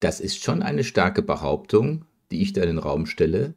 [0.00, 3.54] Das ist schon eine starke Behauptung, die ich da in den Raum stelle,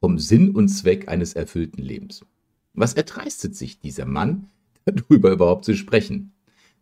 [0.00, 2.24] vom Sinn und Zweck eines erfüllten Lebens.
[2.74, 4.48] Was erdreistet sich dieser Mann,
[4.84, 6.32] darüber überhaupt zu sprechen?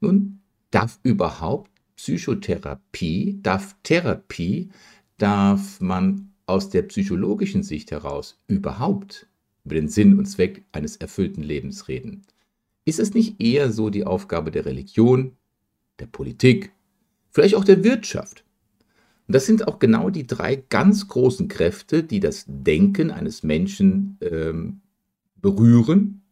[0.01, 0.41] Nun,
[0.71, 4.71] darf überhaupt Psychotherapie, darf Therapie,
[5.19, 9.27] darf man aus der psychologischen Sicht heraus überhaupt
[9.65, 12.23] über den Sinn und Zweck eines erfüllten Lebens reden?
[12.85, 15.37] Ist es nicht eher so die Aufgabe der Religion,
[15.99, 16.73] der Politik,
[17.31, 18.45] vielleicht auch der Wirtschaft?
[19.31, 24.19] Und das sind auch genau die drei ganz großen Kräfte, die das Denken eines Menschen
[24.23, 24.81] ähm,
[25.41, 26.23] berühren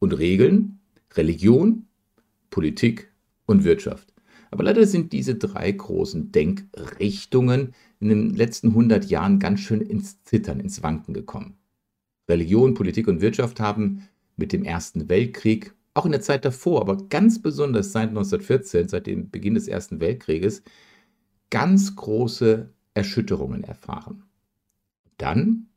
[0.00, 0.80] und regeln.
[1.14, 1.86] Religion,
[2.50, 3.12] Politik
[3.46, 4.12] und Wirtschaft.
[4.50, 10.20] Aber leider sind diese drei großen Denkrichtungen in den letzten 100 Jahren ganz schön ins
[10.24, 11.56] Zittern, ins Wanken gekommen.
[12.28, 16.96] Religion, Politik und Wirtschaft haben mit dem Ersten Weltkrieg, auch in der Zeit davor, aber
[16.96, 20.64] ganz besonders seit 1914, seit dem Beginn des Ersten Weltkrieges,
[21.50, 24.24] ganz große Erschütterungen erfahren.
[25.18, 25.68] Dann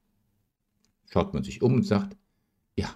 [1.09, 2.16] schaut man sich um und sagt,
[2.75, 2.89] ja,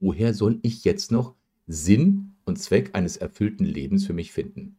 [0.00, 1.34] woher soll ich jetzt noch
[1.66, 4.76] Sinn und Zweck eines erfüllten Lebens für mich finden?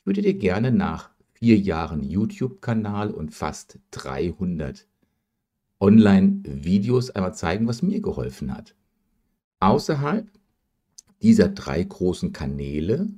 [0.00, 4.86] Ich würde dir gerne nach vier Jahren YouTube-Kanal und fast 300
[5.80, 8.74] Online-Videos einmal zeigen, was mir geholfen hat.
[9.60, 10.30] Außerhalb
[11.22, 13.10] dieser drei großen Kanäle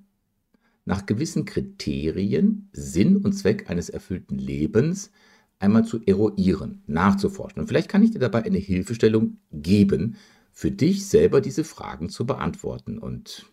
[0.89, 5.11] nach gewissen Kriterien Sinn und Zweck eines erfüllten Lebens
[5.59, 7.61] einmal zu eruieren, nachzuforschen.
[7.61, 10.17] Und vielleicht kann ich dir dabei eine Hilfestellung geben,
[10.51, 12.97] für dich selber diese Fragen zu beantworten.
[12.97, 13.45] Und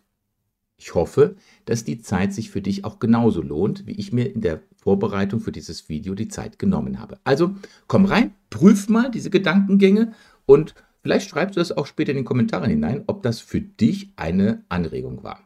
[0.78, 4.40] ich hoffe, dass die Zeit sich für dich auch genauso lohnt, wie ich mir in
[4.40, 7.18] der Vorbereitung für dieses Video die Zeit genommen habe.
[7.24, 7.54] Also
[7.86, 10.14] komm rein, prüf mal diese Gedankengänge
[10.46, 14.14] und vielleicht schreibst du das auch später in den Kommentaren hinein, ob das für dich
[14.16, 15.45] eine Anregung war.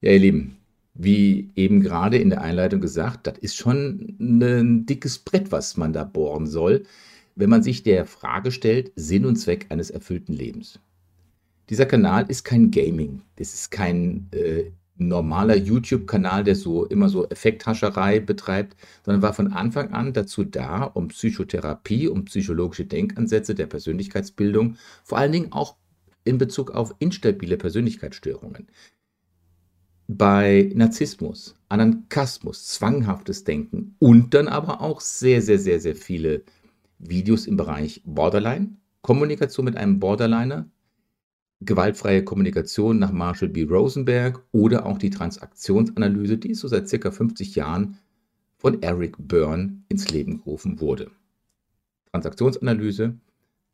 [0.00, 0.58] Ja, ihr Lieben,
[0.94, 5.92] wie eben gerade in der Einleitung gesagt, das ist schon ein dickes Brett, was man
[5.92, 6.84] da bohren soll,
[7.34, 10.78] wenn man sich der Frage stellt, Sinn und Zweck eines erfüllten Lebens.
[11.68, 17.28] Dieser Kanal ist kein Gaming, das ist kein äh, normaler YouTube-Kanal, der so immer so
[17.28, 23.66] Effekthascherei betreibt, sondern war von Anfang an dazu da, um Psychotherapie, um psychologische Denkansätze der
[23.66, 25.74] Persönlichkeitsbildung, vor allen Dingen auch
[26.24, 28.68] in Bezug auf instabile Persönlichkeitsstörungen
[30.08, 36.42] bei Narzissmus, Anankasmus, zwanghaftes Denken und dann aber auch sehr, sehr, sehr, sehr viele
[36.98, 38.70] Videos im Bereich Borderline,
[39.02, 40.66] Kommunikation mit einem Borderliner,
[41.60, 43.64] gewaltfreie Kommunikation nach Marshall B.
[43.64, 47.98] Rosenberg oder auch die Transaktionsanalyse, die so seit circa 50 Jahren
[48.56, 51.10] von Eric Byrne ins Leben gerufen wurde.
[52.12, 53.14] Transaktionsanalyse,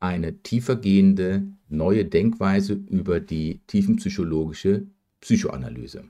[0.01, 4.85] eine tiefergehende neue Denkweise über die tiefenpsychologische
[5.21, 6.09] Psychoanalyse.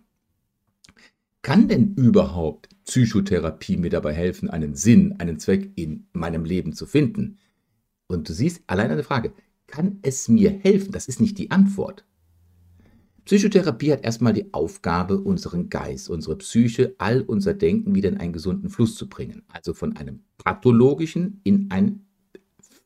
[1.45, 6.87] Kann denn überhaupt Psychotherapie mir dabei helfen, einen Sinn, einen Zweck in meinem Leben zu
[6.87, 7.37] finden?
[8.07, 9.31] Und du siehst, allein eine Frage,
[9.67, 10.91] kann es mir helfen?
[10.91, 12.03] Das ist nicht die Antwort.
[13.25, 18.33] Psychotherapie hat erstmal die Aufgabe, unseren Geist, unsere Psyche, all unser Denken wieder in einen
[18.33, 19.43] gesunden Fluss zu bringen.
[19.49, 22.07] Also von einem pathologischen in ein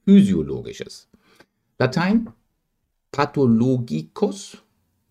[0.03, 1.07] physiologisches.
[1.77, 2.29] Latein
[3.13, 4.57] pathologicus,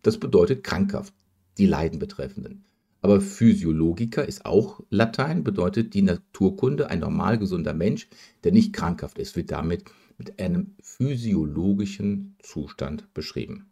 [0.03, 1.15] das bedeutet krankhaft,
[1.57, 2.68] die Leiden betreffenden.
[3.01, 8.09] Aber Physiologiker ist auch Latein, bedeutet die Naturkunde, ein normal gesunder Mensch,
[8.45, 9.85] der nicht krankhaft ist, wird damit
[10.19, 13.71] mit einem physiologischen Zustand beschrieben.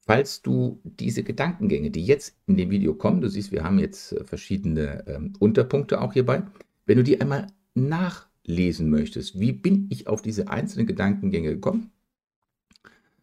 [0.00, 4.12] Falls du diese Gedankengänge, die jetzt in dem Video kommen, du siehst, wir haben jetzt
[4.12, 6.42] äh, verschiedene ähm, Unterpunkte auch hierbei,
[6.84, 11.90] wenn du die einmal nachlesen möchtest, wie bin ich auf diese einzelnen Gedankengänge gekommen?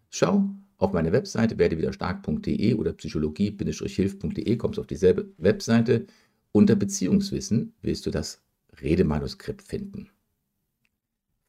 [0.10, 0.50] Schau
[0.82, 6.08] auf meine Webseite werdewiderstark.de oder psychologie-hilf.de kommst auf dieselbe Webseite.
[6.52, 8.42] Unter Beziehungswissen wirst du das
[8.82, 10.10] Redemanuskript finden.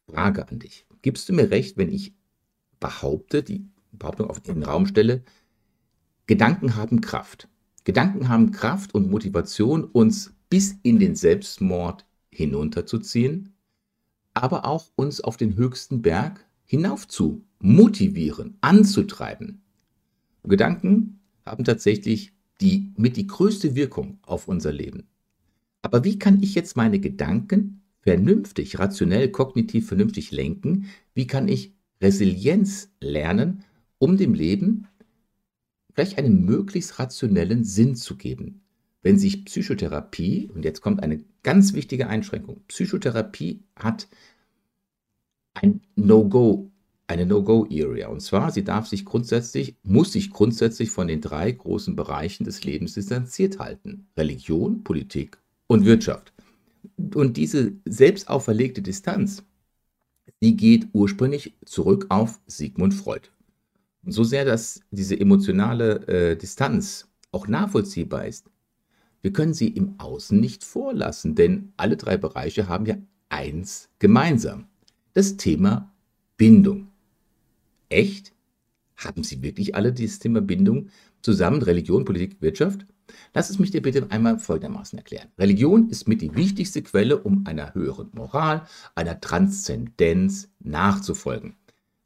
[0.07, 0.85] Frage an dich.
[1.01, 2.13] Gibst du mir recht, wenn ich
[2.79, 5.23] behaupte, die Behauptung auf den Raum stelle,
[6.27, 7.49] Gedanken haben Kraft.
[7.85, 13.55] Gedanken haben Kraft und Motivation, uns bis in den Selbstmord hinunterzuziehen,
[14.35, 19.61] aber auch uns auf den höchsten Berg hinauf zu motivieren, anzutreiben.
[20.43, 25.07] Gedanken haben tatsächlich die mit die größte Wirkung auf unser Leben.
[25.81, 30.87] Aber wie kann ich jetzt meine Gedanken vernünftig, rationell, kognitiv vernünftig lenken?
[31.13, 33.63] Wie kann ich Resilienz lernen,
[33.97, 34.87] um dem Leben
[35.93, 38.61] vielleicht einen möglichst rationellen Sinn zu geben?
[39.03, 44.09] Wenn sich Psychotherapie, und jetzt kommt eine ganz wichtige Einschränkung, Psychotherapie hat
[45.53, 46.72] ein No-Go
[47.07, 48.07] eine No-Go-Area.
[48.07, 52.63] Und zwar, sie darf sich grundsätzlich, muss sich grundsätzlich von den drei großen Bereichen des
[52.63, 54.07] Lebens distanziert halten.
[54.17, 56.33] Religion, Politik und Wirtschaft.
[57.13, 59.43] Und diese selbst auferlegte Distanz,
[60.41, 63.29] die geht ursprünglich zurück auf Sigmund Freud.
[64.05, 68.49] So sehr, dass diese emotionale äh, Distanz auch nachvollziehbar ist,
[69.21, 72.97] wir können sie im Außen nicht vorlassen, denn alle drei Bereiche haben ja
[73.29, 74.67] eins gemeinsam.
[75.13, 75.93] Das Thema
[76.35, 76.89] Bindung.
[77.93, 78.33] Echt?
[78.95, 80.89] Haben Sie wirklich alle dieses Thema Bindung
[81.21, 82.87] zusammen, Religion, Politik, Wirtschaft?
[83.35, 85.27] Lass es mich dir bitte einmal folgendermaßen erklären.
[85.37, 91.55] Religion ist mit die wichtigste Quelle, um einer höheren Moral, einer Transzendenz nachzufolgen.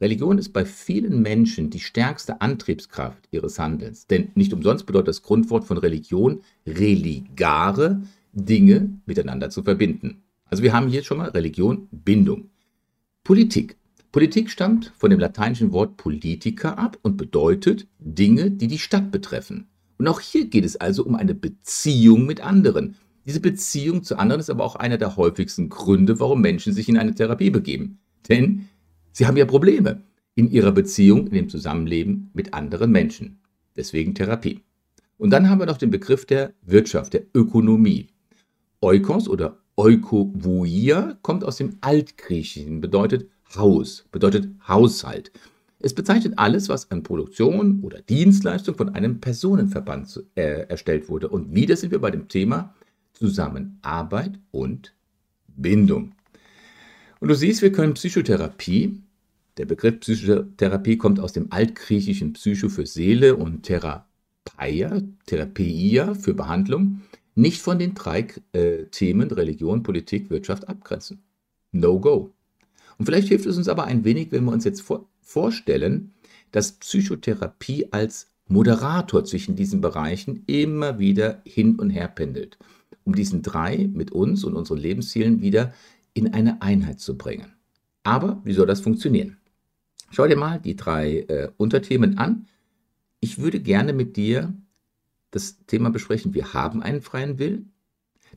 [0.01, 4.07] Religion ist bei vielen Menschen die stärkste Antriebskraft ihres Handelns.
[4.07, 8.01] Denn nicht umsonst bedeutet das Grundwort von Religion religare,
[8.34, 10.22] Dinge miteinander zu verbinden.
[10.45, 12.50] Also wir haben hier schon mal Religion, Bindung.
[13.24, 13.76] Politik.
[14.12, 19.68] Politik stammt von dem lateinischen Wort politica ab und bedeutet Dinge, die die Stadt betreffen.
[19.98, 22.95] Und auch hier geht es also um eine Beziehung mit anderen.
[23.25, 26.98] Diese Beziehung zu anderen ist aber auch einer der häufigsten Gründe, warum Menschen sich in
[26.98, 28.00] eine Therapie begeben.
[28.30, 28.68] Denn
[29.12, 30.04] Sie haben ja Probleme
[30.36, 33.39] in ihrer Beziehung, in dem Zusammenleben mit anderen Menschen.
[33.75, 34.62] Deswegen Therapie.
[35.18, 38.07] Und dann haben wir noch den Begriff der Wirtschaft, der Ökonomie.
[38.80, 45.32] Oikos oder Oikovoia kommt aus dem Altgriechischen, bedeutet Haus, bedeutet Haushalt.
[45.80, 51.30] Es bezeichnet alles, was an Produktion oder Dienstleistung von einem Personenverband äh, erstellt wurde.
[51.30, 52.74] Und wieder sind wir bei dem Thema
[53.14, 54.94] Zusammenarbeit und
[55.48, 56.14] Bindung.
[57.20, 59.02] Und du siehst, wir können Psychotherapie
[59.58, 67.02] der Begriff Psychotherapie kommt aus dem altgriechischen Psycho für Seele und Therapeia, Therapeia für Behandlung,
[67.36, 71.24] nicht von den drei äh, Themen Religion, Politik, Wirtschaft abgrenzen.
[71.72, 72.34] No go.
[72.98, 76.14] Und vielleicht hilft es uns aber ein wenig, wenn wir uns jetzt vor vorstellen,
[76.52, 82.58] dass Psychotherapie als Moderator zwischen diesen Bereichen immer wieder hin und her pendelt,
[83.04, 85.74] um diesen drei mit uns und unseren Lebenszielen wieder
[86.14, 87.54] in eine Einheit zu bringen.
[88.04, 89.38] Aber wie soll das funktionieren?
[90.12, 92.48] Schau dir mal die drei äh, Unterthemen an.
[93.20, 94.54] Ich würde gerne mit dir
[95.32, 96.34] das Thema besprechen.
[96.34, 97.74] Wir haben einen freien Willen.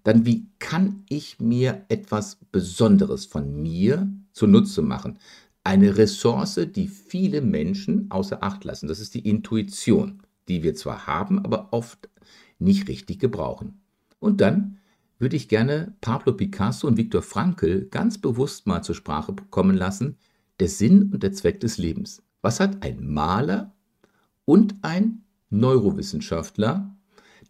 [0.02, 5.18] Dann, wie kann ich mir etwas Besonderes von mir zunutze machen?
[5.64, 8.88] Eine Ressource, die viele Menschen außer Acht lassen.
[8.88, 12.08] Das ist die Intuition, die wir zwar haben, aber oft
[12.58, 13.80] nicht richtig gebrauchen.
[14.18, 14.78] Und dann
[15.18, 20.16] würde ich gerne Pablo Picasso und Viktor Frankl ganz bewusst mal zur Sprache kommen lassen,
[20.58, 22.22] der Sinn und der Zweck des Lebens.
[22.40, 23.74] Was hat ein Maler
[24.46, 26.96] und ein Neurowissenschaftler,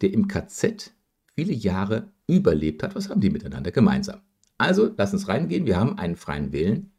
[0.01, 0.93] der im KZ
[1.37, 4.21] viele Jahre überlebt hat, was haben die miteinander gemeinsam?
[4.61, 5.65] Also, lass uns reingehen.
[5.65, 6.93] Wir haben einen freien Willen.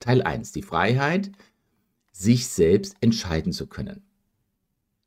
[0.00, 1.32] Teil 1, die Freiheit,
[2.12, 4.02] sich selbst entscheiden zu können.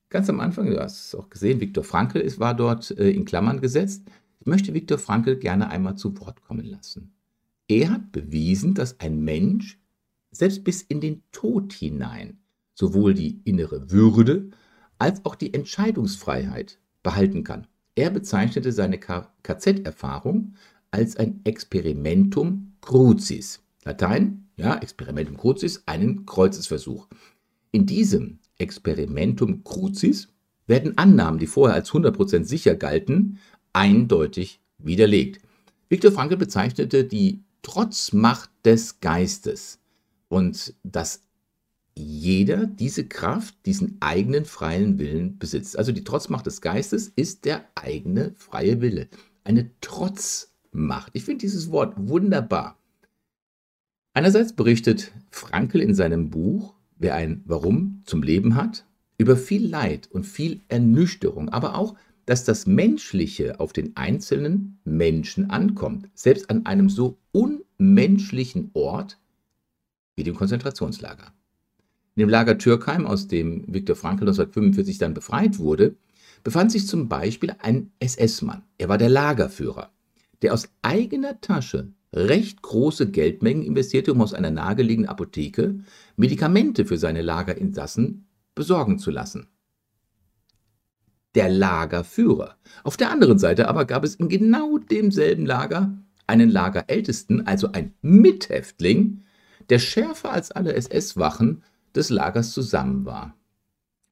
[0.10, 3.26] Ganz am Anfang, du hast es auch gesehen, Viktor Frankl ist, war dort äh, in
[3.26, 4.08] Klammern gesetzt.
[4.40, 7.14] Ich möchte Viktor Frankl gerne einmal zu Wort kommen lassen.
[7.68, 9.80] Er hat bewiesen, dass ein Mensch
[10.32, 12.40] selbst bis in den Tod hinein
[12.74, 14.50] sowohl die innere Würde
[14.98, 17.68] als auch die Entscheidungsfreiheit behalten kann.
[17.94, 20.56] Er bezeichnete seine KZ-Erfahrung
[20.92, 23.62] als ein Experimentum crucis.
[23.84, 27.08] Latein, ja, Experimentum crucis, einen Kreuzesversuch.
[27.72, 30.30] In diesem Experimentum crucis
[30.68, 33.40] werden Annahmen, die vorher als 100% sicher galten,
[33.74, 35.42] eindeutig widerlegt.
[35.90, 39.80] Viktor Frankl bezeichnete die Trotzmacht des Geistes
[40.28, 41.24] und dass
[41.96, 45.78] jeder diese Kraft, diesen eigenen freien Willen besitzt.
[45.78, 49.10] Also die Trotzmacht des Geistes ist der eigene freie Wille.
[49.44, 49.72] Eine
[50.72, 51.12] Trotzmacht.
[51.14, 52.78] Ich finde dieses Wort wunderbar.
[54.14, 58.86] Einerseits berichtet Frankl in seinem Buch, wer ein Warum zum Leben hat,
[59.18, 61.96] über viel Leid und viel Ernüchterung, aber auch,
[62.26, 69.20] dass das Menschliche auf den einzelnen Menschen ankommt, selbst an einem so unmenschlichen Ort
[70.16, 71.34] wie dem Konzentrationslager.
[72.16, 75.96] In dem Lager Türkheim, aus dem Viktor Frankl 1945 dann befreit wurde,
[76.44, 78.64] befand sich zum Beispiel ein SS-Mann.
[78.78, 79.92] Er war der Lagerführer,
[80.42, 85.80] der aus eigener Tasche recht große Geldmengen investierte, um aus einer nahegelegenen Apotheke
[86.16, 89.48] Medikamente für seine Lagerinsassen besorgen zu lassen.
[91.36, 92.56] Der Lagerführer.
[92.84, 97.94] Auf der anderen Seite aber gab es in genau demselben Lager einen Lagerältesten, also ein
[98.02, 99.24] Mithäftling,
[99.70, 101.64] der schärfer als alle SS-Wachen
[101.96, 103.36] des Lagers zusammen war.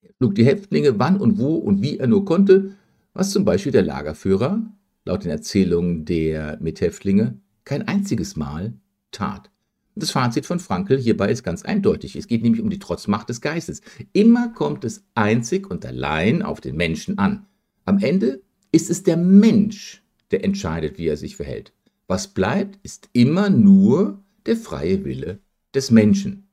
[0.02, 2.76] Er schlug die Häftlinge wann und wo und wie er nur konnte,
[3.14, 4.62] was zum Beispiel der Lagerführer,
[5.08, 8.74] laut den Erzählungen der Mithäftlinge, kein einziges Mal
[9.12, 9.50] tat.
[9.96, 12.16] Das Fazit von Frankl hierbei ist ganz eindeutig.
[12.16, 13.82] Es geht nämlich um die Trotzmacht des Geistes.
[14.14, 17.48] Immer kommt es einzig und allein auf den Menschen an.
[17.86, 21.74] Am Ende ist es der Mensch, der entscheidet, wie er sich verhält.
[22.08, 25.40] Was bleibt, ist immer nur der freie Wille
[25.74, 26.48] des Menschen.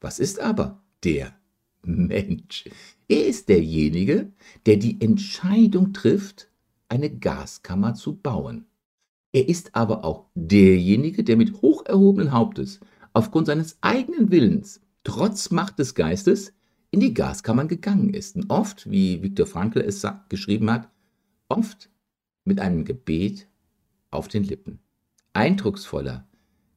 [0.00, 1.36] Was ist aber der
[1.82, 2.64] Mensch?
[3.08, 4.32] Er ist derjenige,
[4.64, 6.48] der die Entscheidung trifft,
[6.88, 8.66] eine Gaskammer zu bauen.
[9.32, 12.80] Er ist aber auch derjenige, der mit hoch erhobenen Hauptes
[13.12, 16.52] aufgrund seines eigenen Willens, trotz Macht des Geistes,
[16.90, 18.36] in die Gaskammern gegangen ist.
[18.36, 20.88] Und oft, wie Viktor Frankl es geschrieben hat,
[21.48, 21.90] oft
[22.44, 23.48] mit einem Gebet
[24.10, 24.78] auf den Lippen.
[25.32, 26.26] Eindrucksvoller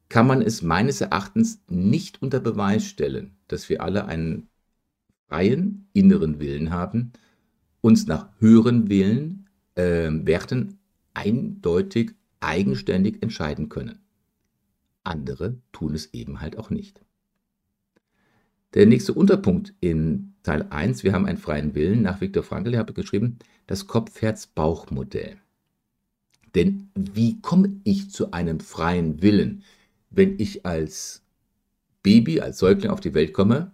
[0.08, 4.48] kann man es meines Erachtens nicht unter Beweis stellen, dass wir alle einen
[5.28, 7.12] freien inneren Willen haben,
[7.80, 9.48] uns nach höheren Willen,
[9.80, 10.78] äh, Werten
[11.14, 13.98] eindeutig, eigenständig entscheiden können.
[15.04, 17.00] Andere tun es eben halt auch nicht.
[18.74, 22.80] Der nächste Unterpunkt in Teil 1, wir haben einen freien Willen, nach Viktor Frankl, der
[22.80, 25.38] hat geschrieben, das Kopf-Herz-Bauch-Modell.
[26.54, 29.64] Denn wie komme ich zu einem freien Willen?
[30.10, 31.22] Wenn ich als
[32.02, 33.72] Baby, als Säugling auf die Welt komme,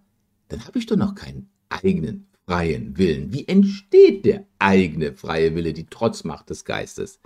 [0.49, 3.33] dann habe ich doch noch keinen eigenen freien Willen.
[3.33, 7.21] Wie entsteht der eigene freie Wille, die Trotzmacht des Geistes?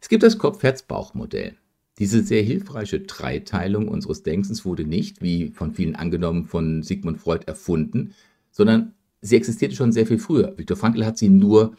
[0.00, 1.56] Es gibt das Kopf-Herz-Bauch-Modell.
[1.98, 7.44] Diese sehr hilfreiche Dreiteilung unseres Denkens wurde nicht, wie von vielen angenommen, von Sigmund Freud
[7.46, 8.14] erfunden,
[8.50, 10.56] sondern sie existierte schon sehr viel früher.
[10.56, 11.76] Viktor Frankl hat sie nur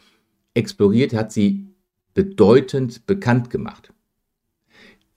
[0.54, 1.66] exploriert, hat sie
[2.14, 3.92] bedeutend bekannt gemacht.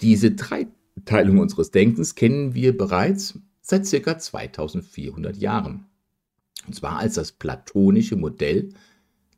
[0.02, 4.18] Diese Dreiteilung unseres Denkens kennen wir bereits seit ca.
[4.18, 5.86] 2400 Jahren.
[6.68, 8.70] Und zwar als das platonische Modell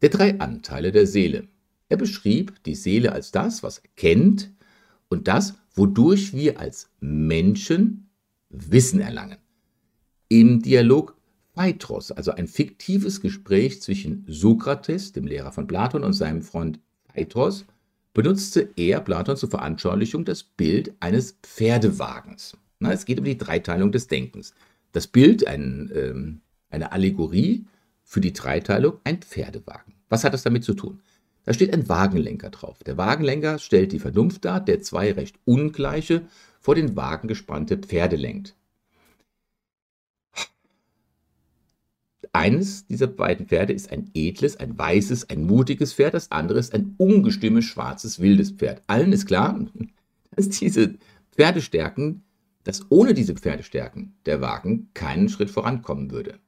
[0.02, 1.48] der drei Anteile der Seele.
[1.90, 4.52] Er beschrieb die Seele als das, was er kennt
[5.10, 8.10] und das, wodurch wir als Menschen
[8.50, 9.38] Wissen erlangen.
[10.30, 11.16] Im Dialog
[11.56, 16.80] Phaedros, also ein fiktives Gespräch zwischen Sokrates, dem Lehrer von Platon, und seinem Freund
[17.14, 17.66] Phaedros,
[18.14, 22.56] benutzte er, Platon, zur Veranschaulichung das Bild eines Pferdewagens.
[22.80, 24.54] Na, es geht um die Dreiteilung des Denkens.
[24.92, 27.66] Das Bild, ein, ähm, eine Allegorie
[28.04, 29.94] für die Dreiteilung, ein Pferdewagen.
[30.10, 31.02] Was hat das damit zu tun?
[31.44, 32.84] Da steht ein Wagenlenker drauf.
[32.84, 36.24] Der Wagenlenker stellt die Vernunft dar, der zwei recht ungleiche,
[36.60, 38.56] vor den Wagen gespannte Pferde lenkt.
[42.34, 46.74] Eines dieser beiden Pferde ist ein edles, ein weißes, ein mutiges Pferd, das andere ist
[46.74, 48.82] ein ungestümes, schwarzes, wildes Pferd.
[48.88, 49.60] Allen ist klar,
[50.36, 50.96] dass diese
[51.32, 52.24] Pferdestärken,
[52.64, 56.40] dass ohne diese Pferdestärken der Wagen keinen Schritt vorankommen würde.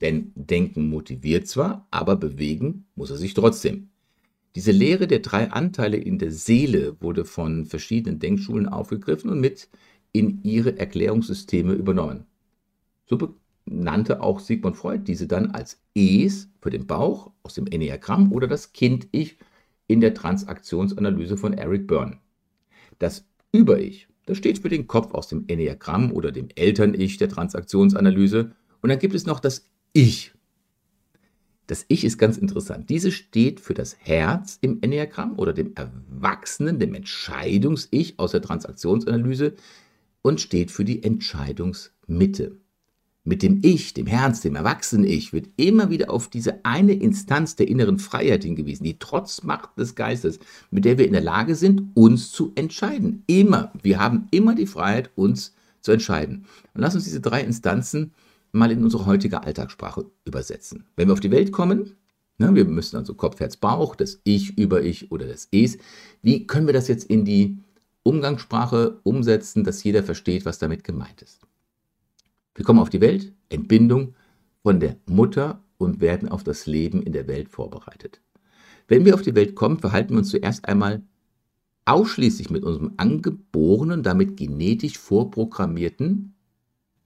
[0.00, 3.90] Denn Denken motiviert zwar, aber bewegen muss er sich trotzdem.
[4.54, 9.68] Diese Lehre der drei Anteile in der Seele wurde von verschiedenen Denkschulen aufgegriffen und mit
[10.12, 12.26] in ihre Erklärungssysteme übernommen.
[13.06, 18.32] So nannte auch Sigmund Freud diese dann als Es für den Bauch aus dem Enneagramm
[18.32, 19.38] oder das Kind-Ich
[19.86, 22.18] in der Transaktionsanalyse von Eric Byrne.
[22.98, 28.52] Das Über-Ich, das steht für den Kopf aus dem Enneagramm oder dem Eltern-Ich der Transaktionsanalyse.
[28.82, 30.32] Und dann gibt es noch das Ich.
[31.66, 32.90] Das Ich ist ganz interessant.
[32.90, 39.54] Diese steht für das Herz im Enneagramm oder dem Erwachsenen, dem Entscheidungs-Ich aus der Transaktionsanalyse
[40.22, 42.56] und steht für die Entscheidungsmitte
[43.22, 47.68] mit dem Ich, dem Herz, dem Erwachsenen-Ich, wird immer wieder auf diese eine Instanz der
[47.68, 52.32] inneren Freiheit hingewiesen, die Trotzmacht des Geistes, mit der wir in der Lage sind, uns
[52.32, 53.22] zu entscheiden.
[53.26, 53.72] Immer.
[53.82, 56.46] Wir haben immer die Freiheit, uns zu entscheiden.
[56.74, 58.12] Und lass uns diese drei Instanzen
[58.52, 60.84] mal in unsere heutige Alltagssprache übersetzen.
[60.96, 61.96] Wenn wir auf die Welt kommen,
[62.38, 65.78] ne, wir müssen also Kopf, Herz, Bauch, das Ich, Über-Ich oder das Es,
[66.22, 67.58] wie können wir das jetzt in die
[68.02, 71.40] Umgangssprache umsetzen, dass jeder versteht, was damit gemeint ist?
[72.54, 74.14] Wir kommen auf die Welt, Entbindung
[74.62, 78.20] von der Mutter und werden auf das Leben in der Welt vorbereitet.
[78.88, 81.02] Wenn wir auf die Welt kommen, verhalten wir uns zuerst einmal
[81.84, 86.34] ausschließlich mit unserem angeborenen, damit genetisch vorprogrammierten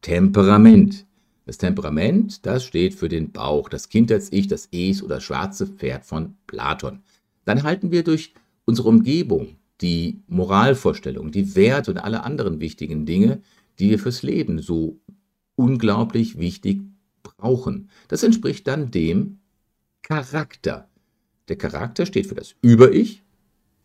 [0.01, 1.07] Temperament.
[1.47, 6.37] Das Temperament, das steht für den Bauch, das Kindheits-Ich, das Es oder schwarze Pferd von
[6.47, 7.03] Platon.
[7.45, 8.33] Dann halten wir durch
[8.65, 13.43] unsere Umgebung die Moralvorstellungen, die Werte und alle anderen wichtigen Dinge,
[13.79, 14.99] die wir fürs Leben so
[15.57, 16.81] unglaublich wichtig
[17.23, 17.91] brauchen.
[18.09, 19.41] Das entspricht dann dem
[20.03, 20.89] Charakter.
[21.49, 23.23] Der Charakter steht für das Über-Ich,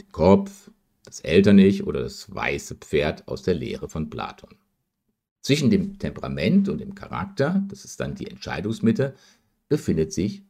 [0.01, 0.71] den Kopf,
[1.03, 4.55] das Eltern-Ich oder das weiße Pferd aus der Lehre von Platon.
[5.41, 9.15] Zwischen dem Temperament und dem Charakter, das ist dann die Entscheidungsmitte,
[9.69, 10.43] befindet sich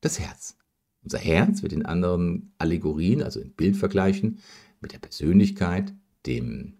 [0.00, 0.56] das Herz.
[1.02, 4.38] Unser Herz wird in anderen Allegorien, also in Bildvergleichen,
[4.80, 5.94] mit der Persönlichkeit,
[6.26, 6.74] dem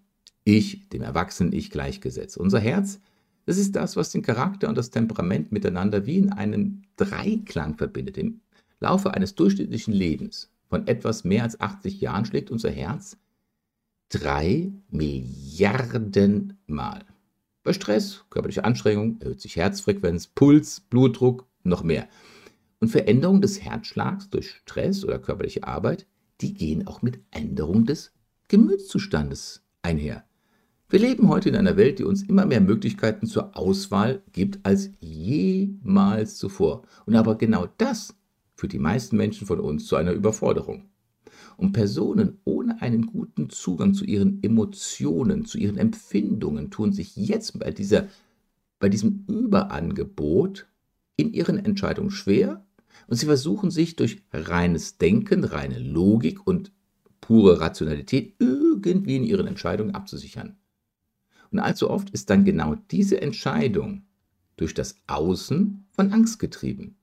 [0.45, 2.37] Ich, dem erwachsenen Ich gleichgesetzt.
[2.37, 3.01] Unser Herz,
[3.47, 8.19] das ist das, was den Charakter und das Temperament miteinander wie in einem Dreiklang verbindet.
[8.19, 8.41] Im
[8.81, 13.17] Laufe eines durchschnittlichen Lebens von etwas mehr als 80 Jahren schlägt unser Herz
[14.09, 17.05] drei Milliarden Mal.
[17.67, 22.09] Bei Stress, körperlicher Anstrengung erhöht sich Herzfrequenz, Puls, Blutdruck, noch mehr.
[22.79, 26.07] Und Veränderungen des Herzschlags durch Stress oder körperliche Arbeit,
[26.41, 28.13] die gehen auch mit Änderung des
[28.47, 30.25] Gemütszustandes einher.
[30.89, 34.91] Wir leben heute in einer Welt, die uns immer mehr Möglichkeiten zur Auswahl gibt als
[35.01, 36.83] jemals zuvor.
[37.05, 38.15] Und aber genau das
[38.55, 40.89] führt die meisten Menschen von uns zu einer Überforderung.
[41.57, 47.59] Und Personen ohne einen guten Zugang zu ihren Emotionen, zu ihren Empfindungen tun sich jetzt
[47.59, 48.09] bei, dieser,
[48.79, 50.67] bei diesem Überangebot
[51.17, 52.65] in ihren Entscheidungen schwer
[53.07, 56.73] und sie versuchen sich durch reines Denken, reine Logik und
[57.21, 60.57] pure Rationalität irgendwie in ihren Entscheidungen abzusichern.
[61.51, 64.03] Und allzu oft ist dann genau diese Entscheidung
[64.57, 66.97] durch das Außen von Angst getrieben.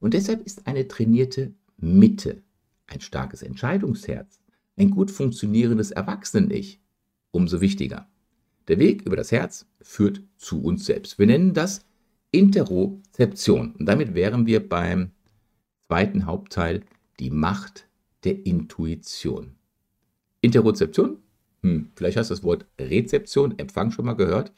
[0.00, 2.42] Und deshalb ist eine trainierte Mitte
[2.88, 4.40] ein starkes Entscheidungsherz,
[4.76, 6.80] ein gut funktionierendes Erwachsenen-Ich
[7.30, 8.08] umso wichtiger.
[8.66, 11.18] Der Weg über das Herz führt zu uns selbst.
[11.18, 11.84] Wir nennen das
[12.30, 13.74] Interozeption.
[13.78, 15.12] Und damit wären wir beim
[15.86, 16.82] zweiten Hauptteil
[17.18, 17.88] die Macht
[18.24, 19.54] der Intuition.
[20.40, 21.18] Interozeption,
[21.62, 24.52] hm, vielleicht hast du das Wort Rezeption, Empfang schon mal gehört.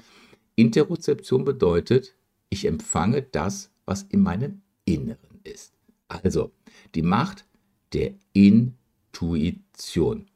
[0.56, 2.16] Interozeption bedeutet,
[2.48, 5.78] ich empfange das, was in meinem Inneren ist.
[6.08, 6.52] Also
[6.94, 7.46] die Macht
[7.92, 10.26] der Intuition.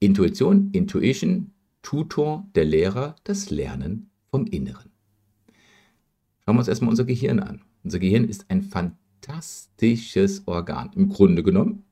[0.00, 1.50] Intuition, Intuition,
[1.82, 4.90] Tutor, der Lehrer, das Lernen vom Inneren.
[6.44, 7.62] Schauen wir uns erstmal unser Gehirn an.
[7.84, 10.90] Unser Gehirn ist ein fantastisches Organ.
[10.94, 11.84] Im Grunde genommen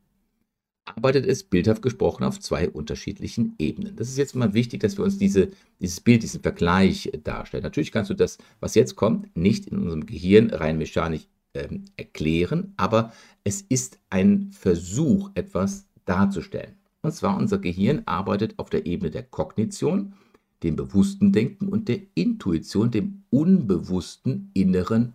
[0.85, 3.97] arbeitet es bildhaft gesprochen auf zwei unterschiedlichen Ebenen.
[3.97, 7.65] Das ist jetzt mal wichtig, dass wir uns diese, dieses Bild, diesen Vergleich darstellen.
[7.65, 12.75] Natürlich kannst du das, was jetzt kommt, nicht in unserem Gehirn rein mechanisch ähm, erklären,
[12.77, 13.13] aber
[13.45, 16.77] es ist ein Versuch, etwas darzustellen.
[17.03, 20.15] Und zwar unser Gehirn arbeitet auf der Ebene der Kognition,
[20.63, 25.15] dem bewussten Denken und der Intuition, dem unbewussten inneren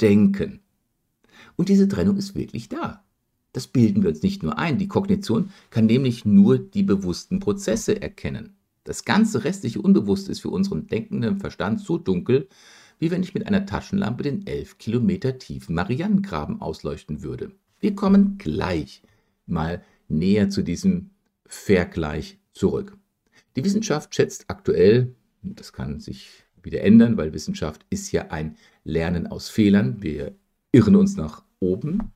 [0.00, 0.60] Denken.
[1.56, 3.04] Und diese Trennung ist wirklich da.
[3.52, 4.78] Das bilden wir uns nicht nur ein.
[4.78, 8.54] Die Kognition kann nämlich nur die bewussten Prozesse erkennen.
[8.84, 12.48] Das ganze restliche Unbewusste ist für unseren denkenden Verstand so dunkel,
[13.00, 17.50] wie wenn ich mit einer Taschenlampe den elf Kilometer tiefen Marianengraben ausleuchten würde.
[17.80, 19.02] Wir kommen gleich
[19.46, 21.10] mal näher zu diesem
[21.46, 22.96] Vergleich zurück.
[23.56, 29.26] Die Wissenschaft schätzt aktuell, das kann sich wieder ändern, weil Wissenschaft ist ja ein Lernen
[29.26, 30.02] aus Fehlern.
[30.02, 30.34] Wir
[30.70, 32.12] irren uns nach oben.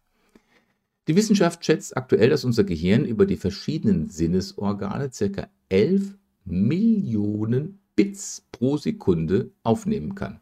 [1.08, 5.48] Die Wissenschaft schätzt aktuell, dass unser Gehirn über die verschiedenen Sinnesorgane ca.
[5.70, 10.40] 11 Millionen Bits pro Sekunde aufnehmen kann.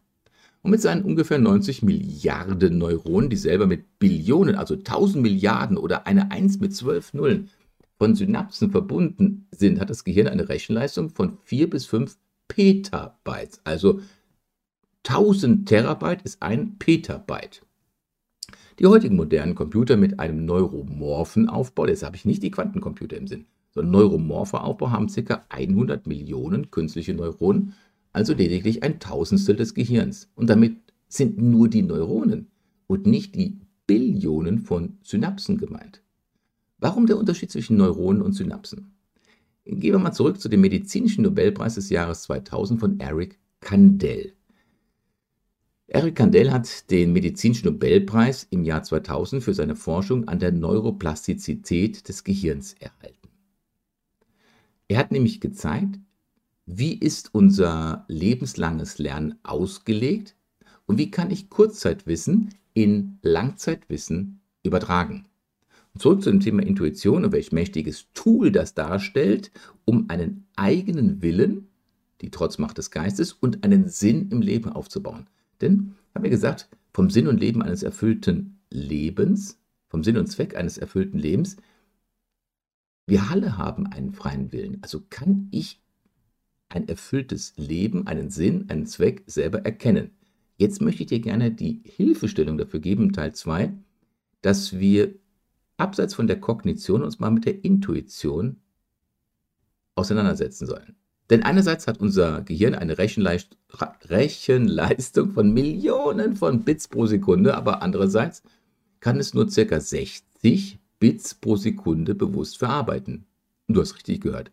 [0.63, 6.07] Und mit seinen ungefähr 90 Milliarden Neuronen, die selber mit Billionen, also 1000 Milliarden oder
[6.07, 7.51] eine 1 mit 12 Nullen
[7.99, 13.61] von Synapsen verbunden sind, hat das Gehirn eine Rechenleistung von 4 bis 5 Petabytes.
[13.65, 14.01] Also
[15.05, 17.63] 1000 Terabyte ist ein Petabyte.
[18.79, 23.27] Die heutigen modernen Computer mit einem neuromorphen Aufbau, jetzt habe ich nicht die Quantencomputer im
[23.27, 25.45] Sinn, sondern neuromorpher Aufbau haben ca.
[25.49, 27.75] 100 Millionen künstliche Neuronen
[28.13, 30.31] also lediglich ein Tausendstel des Gehirns.
[30.35, 30.77] Und damit
[31.09, 32.49] sind nur die Neuronen
[32.87, 36.03] und nicht die Billionen von Synapsen gemeint.
[36.79, 38.93] Warum der Unterschied zwischen Neuronen und Synapsen?
[39.65, 44.33] Gehen wir mal zurück zu dem medizinischen Nobelpreis des Jahres 2000 von Eric Kandel.
[45.87, 52.09] Eric Kandel hat den medizinischen Nobelpreis im Jahr 2000 für seine Forschung an der Neuroplastizität
[52.09, 53.29] des Gehirns erhalten.
[54.89, 56.01] Er hat nämlich gezeigt,
[56.67, 60.37] wie ist unser lebenslanges Lernen ausgelegt
[60.87, 65.27] und wie kann ich Kurzzeitwissen in Langzeitwissen übertragen.
[65.95, 69.51] Und zurück zu dem Thema Intuition und welch mächtiges Tool das darstellt,
[69.85, 71.69] um einen eigenen Willen,
[72.21, 75.29] die Trotzmacht des Geistes und einen Sinn im Leben aufzubauen.
[75.61, 80.57] Denn, haben wir gesagt, vom Sinn und Leben eines erfüllten Lebens, vom Sinn und Zweck
[80.57, 81.57] eines erfüllten Lebens,
[83.07, 84.79] wir alle haben einen freien Willen.
[84.83, 85.82] Also kann ich
[86.73, 90.11] ein erfülltes Leben, einen Sinn, einen Zweck selber erkennen.
[90.57, 93.73] Jetzt möchte ich dir gerne die Hilfestellung dafür geben, Teil 2,
[94.43, 95.15] dass wir
[95.77, 98.57] abseits von der Kognition uns mal mit der Intuition
[99.95, 100.97] auseinandersetzen sollen.
[101.31, 103.57] Denn einerseits hat unser Gehirn eine Rechenleist
[104.09, 108.43] Rechenleistung von Millionen von Bits pro Sekunde, aber andererseits
[109.01, 109.81] kann es nur ca.
[109.81, 113.25] 60 Bits pro Sekunde bewusst verarbeiten.
[113.67, 114.51] Du hast richtig gehört.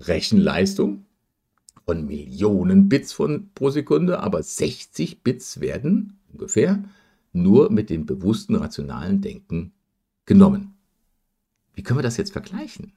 [0.00, 1.04] Rechenleistung
[1.84, 6.82] von Millionen Bits von, pro Sekunde, aber 60 Bits werden ungefähr
[7.32, 9.72] nur mit dem bewussten rationalen Denken
[10.26, 10.74] genommen.
[11.74, 12.92] Wie können wir das jetzt vergleichen?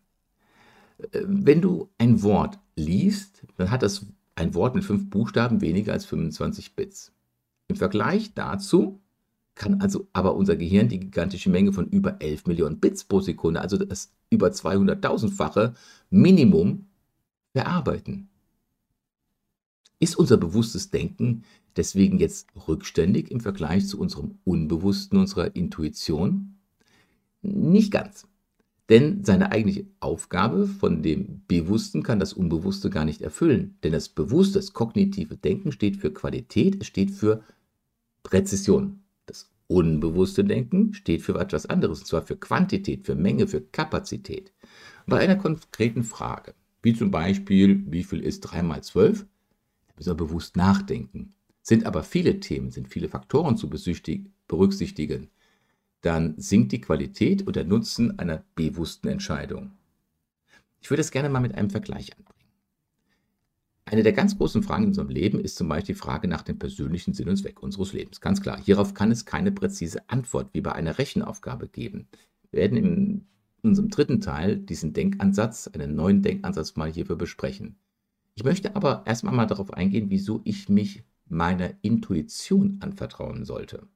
[1.12, 5.94] Äh, wenn du ein Wort liest, dann hat das ein Wort mit fünf Buchstaben weniger
[5.94, 7.14] als 25 Bits.
[7.68, 9.00] Im Vergleich dazu
[9.56, 13.62] kann also aber unser Gehirn die gigantische Menge von über 11 Millionen Bits pro Sekunde,
[13.62, 15.74] also das über 200.000-fache
[16.10, 16.88] Minimum,
[17.54, 18.28] verarbeiten.
[20.00, 21.44] Ist unser bewusstes Denken
[21.76, 26.58] deswegen jetzt rückständig im Vergleich zu unserem Unbewussten, unserer Intuition?
[27.42, 28.28] Nicht ganz.
[28.90, 33.78] Denn seine eigentliche Aufgabe von dem Bewussten kann das Unbewusste gar nicht erfüllen.
[33.84, 37.44] Denn das bewusste, das kognitive Denken steht für Qualität, es steht für
[38.22, 39.00] Präzision.
[39.26, 44.54] Das unbewusste Denken steht für etwas anderes, und zwar für Quantität, für Menge, für Kapazität.
[45.08, 46.54] Bei einer konkreten Frage,
[46.84, 49.26] wie zum Beispiel, wie viel ist 3 mal 12,
[49.96, 51.34] müssen wir bewusst nachdenken.
[51.62, 55.30] Sind aber viele Themen, sind viele Faktoren zu berücksichtigen,
[56.02, 59.72] dann sinkt die Qualität und der Nutzen einer bewussten Entscheidung.
[60.80, 62.36] Ich würde es gerne mal mit einem Vergleich anbringen.
[63.86, 66.60] Eine der ganz großen Fragen in unserem Leben ist zum Beispiel die Frage nach dem
[66.60, 68.22] persönlichen Sinn und Zweck unseres Lebens.
[68.22, 72.08] Ganz klar, hierauf kann es keine präzise Antwort wie bei einer Rechenaufgabe geben.
[72.52, 73.28] Wir werden in
[73.64, 77.78] unserem dritten Teil diesen Denkansatz, einen neuen Denkansatz mal hierfür besprechen.
[78.36, 83.88] Ich möchte aber erstmal mal darauf eingehen, wieso ich mich meiner Intuition anvertrauen sollte.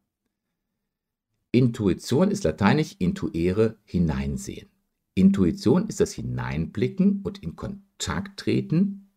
[1.52, 4.70] Intuition ist lateinisch intuere, hineinsehen.
[5.16, 9.10] Intuition ist das Hineinblicken und in Kontakt treten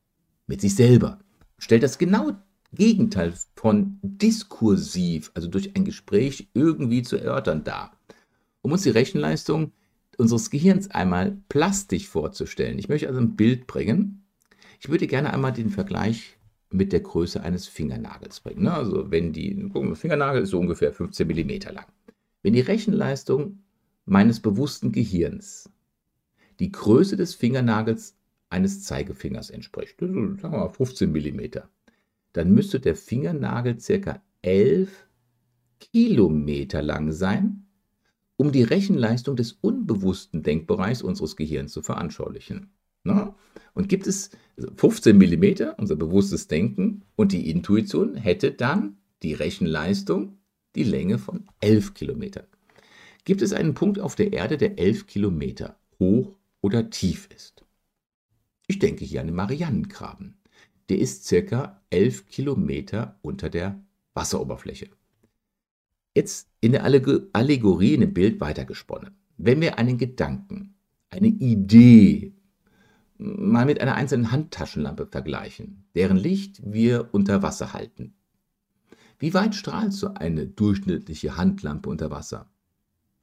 [0.47, 1.21] mit sich selber.
[1.59, 2.33] Stellt das genau
[2.73, 7.97] Gegenteil von diskursiv, also durch ein Gespräch irgendwie zu erörtern, dar.
[8.63, 9.73] Um uns die Rechenleistung
[10.17, 12.79] unseres Gehirns einmal plastisch vorzustellen.
[12.79, 14.22] Ich möchte also ein Bild bringen.
[14.83, 16.37] Ich würde gerne einmal den Vergleich
[16.68, 18.64] mit der Größe eines Fingernagels bringen.
[18.64, 18.75] Ne?
[18.75, 21.87] Also wenn die, gucken, der Fingernagel ist so ungefähr 15 mm lang.
[22.42, 23.61] Wenn die Rechenleistung
[24.07, 25.71] meines bewussten Gehirns
[26.59, 28.16] die Größe des Fingernagels
[28.51, 31.40] eines Zeigefingers entspricht, sagen wir mal 15 mm,
[32.33, 34.21] dann müsste der Fingernagel ca.
[34.42, 35.07] 11
[35.79, 37.66] Kilometer lang sein,
[38.37, 42.73] um die Rechenleistung des unbewussten Denkbereichs unseres Gehirns zu veranschaulichen.
[43.05, 43.35] Na?
[43.75, 44.31] Und gibt es
[44.77, 50.38] 15 mm, unser bewusstes Denken und die Intuition hätte dann die Rechenleistung
[50.75, 52.47] die Länge von 11 Kilometern.
[53.25, 57.65] Gibt es einen Punkt auf der Erde, der 11 Kilometer hoch oder tief ist?
[58.67, 60.37] Ich denke hier an den Marianengraben.
[60.88, 63.81] Der ist circa 11 Kilometer unter der
[64.15, 64.88] Wasseroberfläche.
[66.15, 69.17] Jetzt in der Allegorie, in dem Bild weitergesponnen.
[69.38, 70.75] Wenn wir einen Gedanken,
[71.11, 72.35] eine Idee
[73.23, 78.15] mal mit einer einzelnen Handtaschenlampe vergleichen, deren Licht wir unter Wasser halten,
[79.23, 82.51] wie weit strahlt so eine durchschnittliche Handlampe unter Wasser?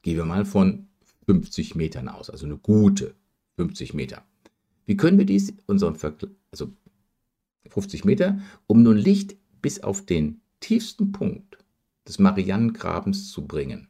[0.00, 0.88] Gehen wir mal von
[1.26, 3.14] 50 Metern aus, also eine gute
[3.56, 4.24] 50 Meter.
[4.86, 6.72] Wie können wir dies unserem Vergleich, also
[7.68, 11.58] 50 Meter, um nun Licht bis auf den tiefsten Punkt
[12.08, 13.89] des Marianengrabens zu bringen?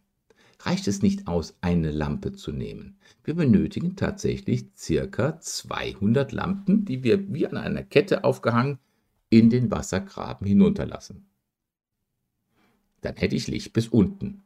[0.61, 2.97] Reicht es nicht aus, eine Lampe zu nehmen?
[3.25, 8.79] Wir benötigen tatsächlich circa 200 Lampen, die wir wie an einer Kette aufgehangen
[9.31, 11.31] in den Wassergraben hinunterlassen
[13.01, 14.43] dann hätte ich Licht bis unten.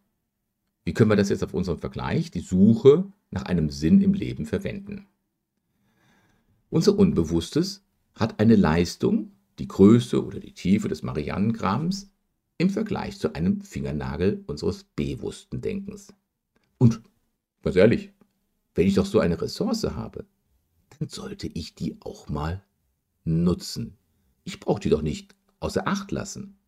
[0.85, 4.47] Wie können wir das jetzt auf unserem Vergleich, die Suche nach einem Sinn im Leben
[4.47, 5.07] verwenden?
[6.71, 12.11] Unser Unbewusstes hat eine Leistung, die Größe oder die Tiefe des Marianengrabens,
[12.59, 16.13] im Vergleich zu einem Fingernagel unseres bewussten Denkens.
[16.79, 17.03] Und,
[17.63, 18.13] ganz ehrlich,
[18.75, 20.27] wenn ich doch so eine Ressource habe,
[20.99, 22.63] dann sollte ich die auch mal
[23.25, 23.97] nutzen.
[24.45, 26.59] Ich brauche die doch nicht außer Acht lassen.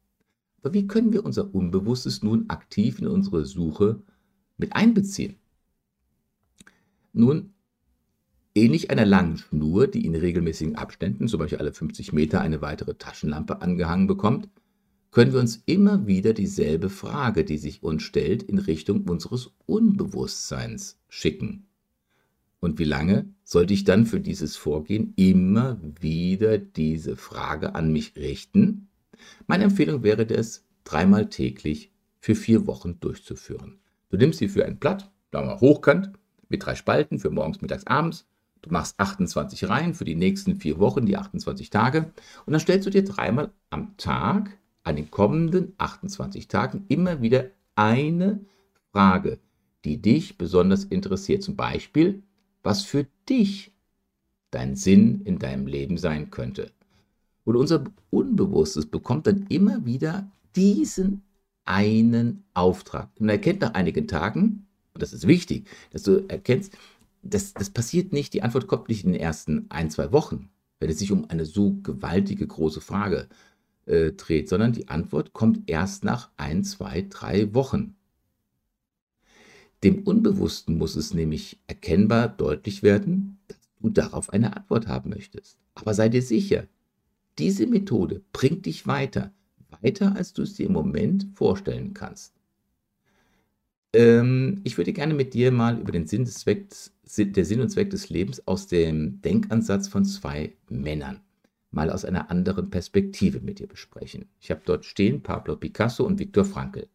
[0.62, 4.02] Aber wie können wir unser Unbewusstes nun aktiv in unsere Suche
[4.56, 5.36] mit einbeziehen?
[7.12, 7.54] Nun,
[8.54, 12.94] ähnlich einer langen Schnur, die in regelmäßigen Abständen, zum Beispiel alle 50 Meter, eine weitere
[12.94, 14.48] Taschenlampe angehangen bekommt,
[15.16, 21.00] können wir uns immer wieder dieselbe Frage, die sich uns stellt, in Richtung unseres Unbewusstseins
[21.08, 21.64] schicken.
[22.60, 28.14] Und wie lange sollte ich dann für dieses Vorgehen immer wieder diese Frage an mich
[28.16, 28.88] richten,
[29.46, 33.78] meine Empfehlung wäre es, dreimal täglich für vier Wochen durchzuführen.
[34.10, 36.10] Du nimmst sie für ein Blatt, sagen wir hochkant,
[36.50, 38.26] mit drei Spalten für morgens, mittags, abends.
[38.60, 42.12] Du machst 28 Reihen für die nächsten vier Wochen, die 28 Tage.
[42.44, 47.50] Und dann stellst du dir dreimal am Tag, an den kommenden 28 Tagen, immer wieder
[47.74, 48.40] eine
[48.92, 49.40] Frage,
[49.84, 51.42] die dich besonders interessiert.
[51.42, 52.22] Zum Beispiel,
[52.62, 53.72] was für dich
[54.52, 56.70] dein Sinn in deinem Leben sein könnte.
[57.44, 61.22] Und unser Unbewusstes bekommt dann immer wieder diesen
[61.64, 63.10] einen Auftrag.
[63.18, 66.76] Und er erkennt nach einigen Tagen, und das ist wichtig, dass du erkennst,
[67.22, 70.90] das, das passiert nicht, die Antwort kommt nicht in den ersten ein, zwei Wochen, wenn
[70.90, 73.28] es sich um eine so gewaltige große Frage
[73.86, 77.94] äh, dreht, sondern die Antwort kommt erst nach ein, zwei, drei Wochen.
[79.84, 85.58] Dem Unbewussten muss es nämlich erkennbar deutlich werden, dass du darauf eine Antwort haben möchtest.
[85.74, 86.66] Aber sei dir sicher,
[87.38, 89.32] diese Methode bringt dich weiter,
[89.82, 92.34] weiter als du es dir im Moment vorstellen kannst.
[93.92, 97.68] Ähm, ich würde gerne mit dir mal über den Sinn des Zwecks, der Sinn und
[97.68, 101.20] Zweck des Lebens aus dem Denkansatz von zwei Männern
[101.76, 104.24] mal aus einer anderen Perspektive mit dir besprechen.
[104.40, 106.88] Ich habe dort stehen Pablo Picasso und Viktor Frankl.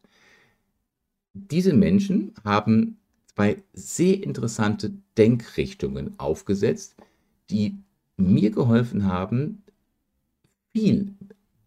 [1.32, 2.98] Diese Menschen haben
[3.34, 6.96] zwei sehr interessante Denkrichtungen aufgesetzt,
[7.48, 7.78] die
[8.16, 9.62] mir geholfen haben,
[10.72, 11.14] viel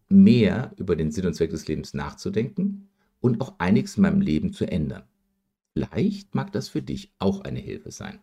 [0.08, 2.88] mehr über den Sinn und Zweck des Lebens nachzudenken
[3.20, 5.02] und auch einiges in meinem Leben zu ändern.
[5.72, 8.20] Vielleicht mag das für dich auch eine Hilfe sein.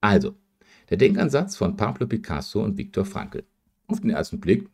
[0.00, 0.34] Also,
[0.90, 3.44] der Denkansatz von Pablo Picasso und Viktor Frankl.
[3.86, 4.68] Auf den ersten Blick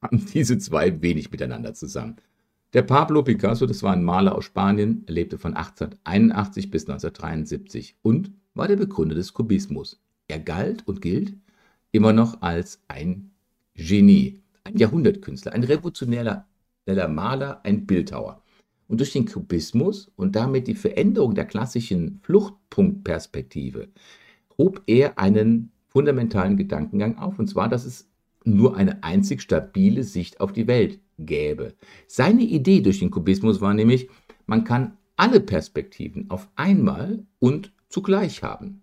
[0.00, 2.16] haben diese zwei wenig miteinander zusammen.
[2.74, 8.32] Der Pablo Picasso, das war ein Maler aus Spanien, lebte von 1881 bis 1973 und
[8.54, 10.00] war der Begründer des Kubismus.
[10.26, 11.34] Er galt und gilt
[11.92, 13.30] immer noch als ein
[13.74, 16.46] Genie, ein Jahrhundertkünstler, ein revolutionärer
[17.08, 18.42] Maler, ein Bildhauer.
[18.88, 23.88] Und durch den Kubismus und damit die Veränderung der klassischen Fluchtpunktperspektive
[24.58, 28.08] hob er einen fundamentalen Gedankengang auf, und zwar, dass es
[28.44, 31.74] nur eine einzig stabile Sicht auf die Welt gäbe.
[32.06, 34.08] Seine Idee durch den Kubismus war nämlich,
[34.46, 38.82] man kann alle Perspektiven auf einmal und zugleich haben.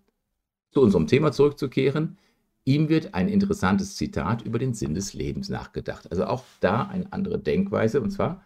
[0.70, 2.16] Zu unserem Thema zurückzukehren,
[2.64, 6.10] ihm wird ein interessantes Zitat über den Sinn des Lebens nachgedacht.
[6.10, 8.44] Also auch da eine andere Denkweise, und zwar,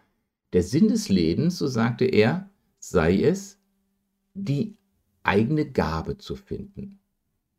[0.53, 2.49] der Sinn des Lebens, so sagte er,
[2.79, 3.59] sei es,
[4.33, 4.77] die
[5.23, 6.99] eigene Gabe zu finden.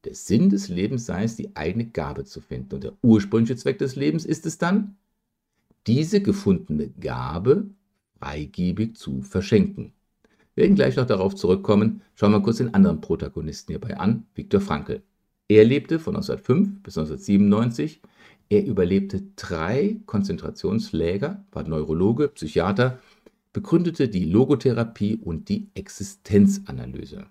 [0.04, 2.76] Der Sinn des Lebens sei es, die eigene Gabe zu finden.
[2.76, 4.96] Und der ursprüngliche Zweck des Lebens ist es dann,
[5.86, 7.66] diese gefundene Gabe
[8.18, 9.92] freigebig zu verschenken.
[10.54, 12.02] Wir werden gleich noch darauf zurückkommen.
[12.14, 15.02] Schauen wir kurz den anderen Protagonisten hierbei an, Viktor Frankl.
[15.48, 18.02] Er lebte von 1905 bis 1997.
[18.50, 22.98] Er überlebte drei Konzentrationslager, war Neurologe, Psychiater,
[23.52, 27.26] begründete die Logotherapie und die Existenzanalyse.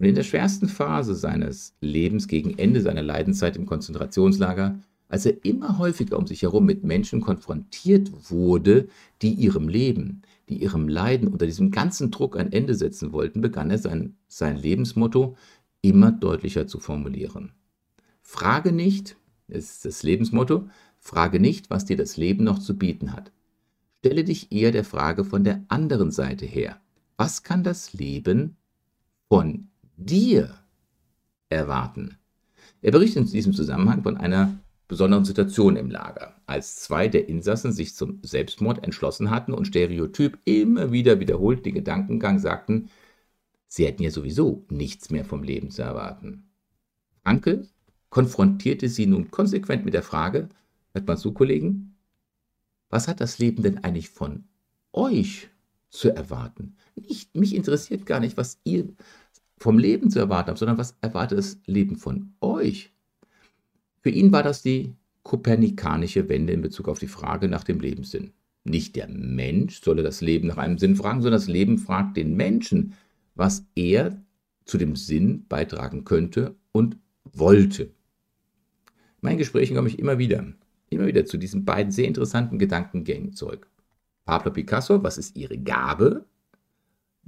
[0.00, 5.44] Und in der schwersten Phase seines Lebens gegen Ende seiner Leidenszeit im Konzentrationslager, als er
[5.44, 8.88] immer häufiger um sich herum mit Menschen konfrontiert wurde,
[9.20, 13.70] die ihrem Leben, die ihrem Leiden unter diesem ganzen Druck ein Ende setzen wollten, begann
[13.70, 15.36] er sein, sein Lebensmotto
[15.82, 17.52] immer deutlicher zu formulieren.
[18.22, 23.32] Frage nicht, ist das Lebensmotto, frage nicht, was dir das Leben noch zu bieten hat.
[23.98, 26.80] Stelle dich eher der Frage von der anderen Seite her.
[27.18, 28.56] Was kann das Leben
[29.28, 29.69] von
[30.00, 30.54] dir
[31.48, 32.16] erwarten.
[32.82, 34.58] Er berichtet in diesem Zusammenhang von einer
[34.88, 40.38] besonderen Situation im Lager, als zwei der Insassen sich zum Selbstmord entschlossen hatten und stereotyp
[40.44, 42.90] immer wieder wiederholt den Gedankengang sagten,
[43.68, 46.50] sie hätten ja sowieso nichts mehr vom Leben zu erwarten.
[47.22, 47.68] Anke
[48.08, 50.48] konfrontierte sie nun konsequent mit der Frage,
[50.92, 51.94] hört mal zu, Kollegen,
[52.88, 54.44] was hat das Leben denn eigentlich von
[54.92, 55.48] euch
[55.90, 56.74] zu erwarten?
[56.96, 58.88] Nicht, mich interessiert gar nicht, was ihr
[59.60, 62.92] vom Leben zu erwarten habt, sondern was erwartet das Leben von euch?
[64.00, 68.32] Für ihn war das die kopernikanische Wende in Bezug auf die Frage nach dem Lebenssinn.
[68.64, 72.34] Nicht der Mensch solle das Leben nach einem Sinn fragen, sondern das Leben fragt den
[72.36, 72.94] Menschen,
[73.34, 74.22] was er
[74.64, 77.84] zu dem Sinn beitragen könnte und wollte.
[77.84, 77.92] In
[79.20, 80.44] meinen Gesprächen komme ich immer wieder,
[80.88, 83.70] immer wieder zu diesen beiden sehr interessanten Gedankengängen zurück.
[84.24, 86.24] Pablo Picasso, was ist ihre Gabe?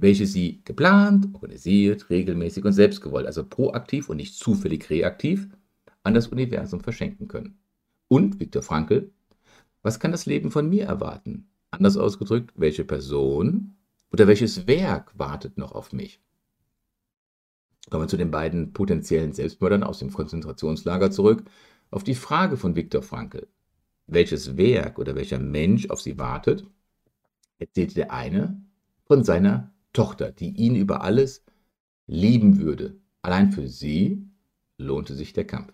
[0.03, 5.47] Welche sie geplant, organisiert, regelmäßig und selbstgewollt, also proaktiv und nicht zufällig reaktiv,
[6.03, 7.57] an das Universum verschenken können.
[8.09, 9.13] Und, Viktor Frankl,
[9.81, 11.47] was kann das Leben von mir erwarten?
[11.71, 13.77] Anders ausgedrückt, welche Person
[14.11, 16.19] oder welches Werk wartet noch auf mich?
[17.89, 21.45] Kommen wir zu den beiden potenziellen Selbstmördern aus dem Konzentrationslager zurück.
[21.91, 23.47] Auf die Frage von Viktor Frankl,
[24.07, 26.65] welches Werk oder welcher Mensch auf sie wartet,
[27.57, 28.61] erzählte der eine
[29.05, 31.43] von seiner Tochter, die ihn über alles
[32.07, 32.99] lieben würde.
[33.21, 34.27] Allein für sie
[34.77, 35.73] lohnte sich der Kampf.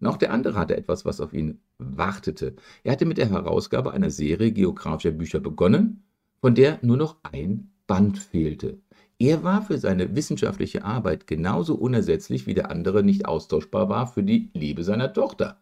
[0.00, 2.56] Und auch der andere hatte etwas, was auf ihn wartete.
[2.82, 6.02] Er hatte mit der Herausgabe einer Serie geografischer Bücher begonnen,
[6.40, 8.80] von der nur noch ein Band fehlte.
[9.18, 14.22] Er war für seine wissenschaftliche Arbeit genauso unersetzlich, wie der andere nicht austauschbar war für
[14.22, 15.60] die Liebe seiner Tochter.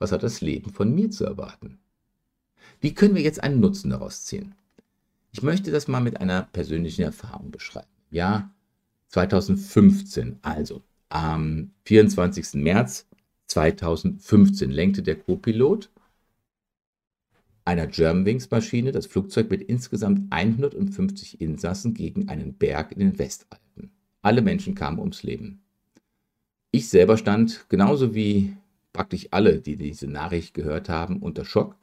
[0.00, 1.78] Was hat das Leben von mir zu erwarten?
[2.80, 4.54] Wie können wir jetzt einen Nutzen daraus ziehen?
[5.38, 7.86] Ich möchte das mal mit einer persönlichen Erfahrung beschreiben.
[8.10, 8.50] Ja,
[9.10, 12.54] 2015, also am 24.
[12.54, 13.06] März
[13.46, 15.90] 2015 lenkte der Co-Pilot
[17.64, 23.92] einer Germanwings-Maschine das Flugzeug mit insgesamt 150 Insassen gegen einen Berg in den Westalpen.
[24.22, 25.62] Alle Menschen kamen ums Leben.
[26.72, 28.56] Ich selber stand, genauso wie
[28.92, 31.76] praktisch alle, die diese Nachricht gehört haben, unter Schock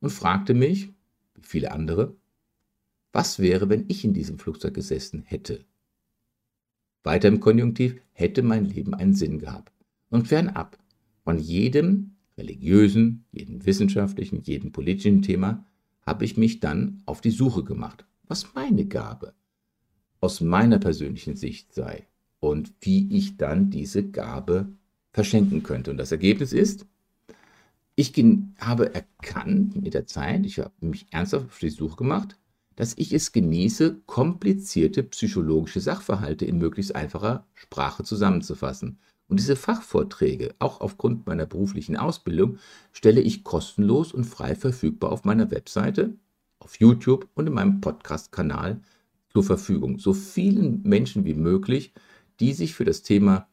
[0.00, 0.90] und fragte mich,
[1.32, 2.14] wie viele andere,
[3.12, 5.64] was wäre, wenn ich in diesem Flugzeug gesessen hätte?
[7.02, 9.72] Weiter im Konjunktiv hätte mein Leben einen Sinn gehabt.
[10.10, 10.78] Und fernab
[11.24, 15.64] von jedem religiösen, jedem wissenschaftlichen, jedem politischen Thema
[16.02, 19.34] habe ich mich dann auf die Suche gemacht, was meine Gabe
[20.20, 22.06] aus meiner persönlichen Sicht sei
[22.40, 24.68] und wie ich dann diese Gabe
[25.12, 25.90] verschenken könnte.
[25.90, 26.86] Und das Ergebnis ist,
[27.96, 28.12] ich
[28.58, 32.38] habe erkannt mit der Zeit, ich habe mich ernsthaft auf die Suche gemacht,
[32.80, 38.98] dass ich es genieße, komplizierte psychologische Sachverhalte in möglichst einfacher Sprache zusammenzufassen.
[39.28, 42.56] Und diese Fachvorträge, auch aufgrund meiner beruflichen Ausbildung,
[42.92, 46.14] stelle ich kostenlos und frei verfügbar auf meiner Webseite,
[46.58, 48.80] auf YouTube und in meinem Podcast-Kanal
[49.28, 49.98] zur Verfügung.
[49.98, 51.92] So vielen Menschen wie möglich,
[52.40, 53.46] die sich für das Thema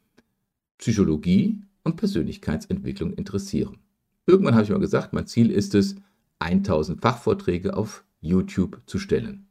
[0.78, 3.80] Psychologie und Persönlichkeitsentwicklung interessieren.
[4.26, 5.98] Irgendwann habe ich mal gesagt, mein Ziel ist es,
[6.40, 9.48] 1000 Fachvorträge auf YouTube zu stellen.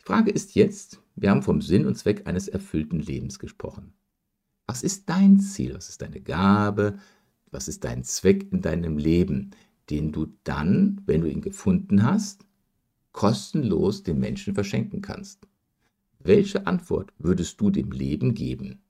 [0.00, 3.92] Die Frage ist jetzt, wir haben vom Sinn und Zweck eines erfüllten Lebens gesprochen.
[4.66, 5.74] Was ist dein Ziel?
[5.74, 6.98] Was ist deine Gabe?
[7.50, 9.50] Was ist dein Zweck in deinem Leben,
[9.90, 12.44] den du dann, wenn du ihn gefunden hast,
[13.12, 15.46] kostenlos den Menschen verschenken kannst?
[16.18, 18.82] Welche Antwort würdest du dem Leben geben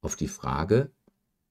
[0.00, 0.90] auf die Frage,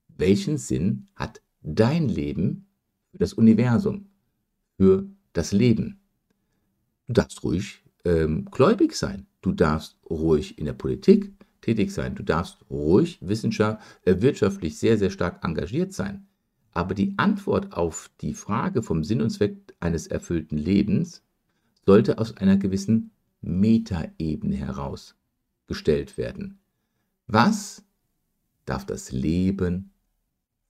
[0.10, 2.68] welchen Sinn hat dein Leben
[3.12, 4.10] für das Universum,
[4.78, 6.01] für das Leben?
[7.12, 9.28] Du darfst ruhig ähm, gläubig sein.
[9.42, 12.16] Du darfst ruhig in der Politik tätig sein.
[12.16, 16.26] Du darfst ruhig Wissenschaft, äh, wirtschaftlich sehr, sehr stark engagiert sein.
[16.72, 21.22] Aber die Antwort auf die Frage vom Sinn und Zweck eines erfüllten Lebens
[21.86, 25.18] sollte aus einer gewissen Metaebene heraus
[25.68, 26.60] gestellt werden.
[27.28, 27.84] Was
[28.64, 29.92] darf das Leben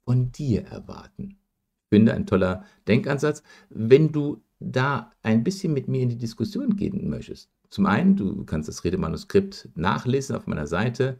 [0.05, 1.37] von dir erwarten?
[1.83, 3.43] Ich finde ein toller Denkansatz.
[3.69, 8.43] Wenn du da ein bisschen mit mir in die Diskussion gehen möchtest, zum einen, du
[8.43, 11.17] kannst das Redemanuskript nachlesen auf meiner Seite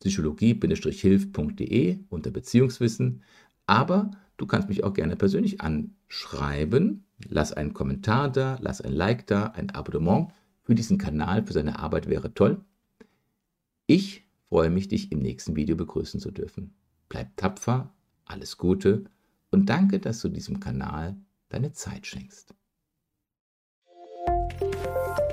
[0.00, 3.22] psychologie-hilf.de unter Beziehungswissen,
[3.66, 7.04] aber du kannst mich auch gerne persönlich anschreiben.
[7.28, 10.32] Lass einen Kommentar da, lass ein Like da, ein Abonnement
[10.64, 12.60] für diesen Kanal, für seine Arbeit wäre toll.
[13.86, 16.74] Ich freue mich, dich im nächsten Video begrüßen zu dürfen.
[17.08, 19.04] Bleib tapfer, alles Gute
[19.52, 21.16] und danke, dass du diesem Kanal
[21.48, 22.56] deine Zeit schenkst.
[24.58, 25.25] Thank you.